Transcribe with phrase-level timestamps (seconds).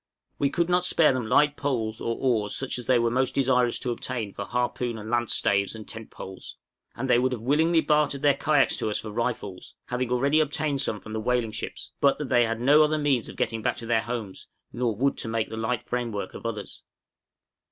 [0.39, 3.77] We could not spare them light poles or oars such as they were most desirous
[3.77, 6.55] to obtain for harpoon and lance staves and tent poles;
[6.95, 10.81] and they would willingly have bartered their kayaks to us for rifles (having already obtained
[10.81, 13.77] some from the whaling ships), but that they had no other means of getting back
[13.77, 16.81] to their homes, nor wood to make the light framework of others.